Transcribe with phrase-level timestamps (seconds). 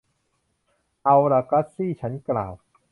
[1.03, 2.53] เอาล่ะ กัสซี่ ฉันกล่าว